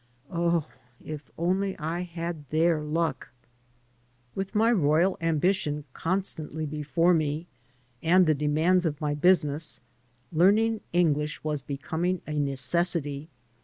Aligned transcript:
Oh, 0.31 0.65
if 0.99 1.29
only 1.37 1.77
I 1.77 1.99
had 2.01 2.49
their 2.49 2.81
luck! 2.81 3.29
With 4.33 4.55
my 4.55 4.71
royal 4.71 5.15
ambition 5.21 5.83
constantly 5.93 6.65
before 6.65 7.13
me, 7.13 7.45
and 8.01 8.25
the 8.25 8.33
demands 8.33 8.83
of 8.87 8.99
my 8.99 9.13
business, 9.13 9.79
learning 10.33 10.81
English 10.91 11.43
was 11.43 11.61
becoming 11.61 12.23
a 12.25 12.39
necessity. 12.39 13.29